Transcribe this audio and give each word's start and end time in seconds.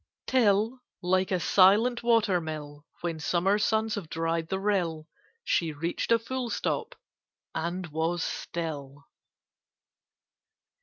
Till, 0.25 0.79
like 1.03 1.29
a 1.29 1.39
silent 1.39 2.01
water 2.01 2.41
mill, 2.41 2.87
When 3.01 3.19
summer 3.19 3.59
suns 3.59 3.93
have 3.93 4.09
dried 4.09 4.49
the 4.49 4.59
rill, 4.59 5.07
She 5.43 5.73
reached 5.73 6.11
a 6.11 6.17
full 6.17 6.49
stop, 6.49 6.95
and 7.53 7.85
was 7.85 8.23
still. 8.23 9.05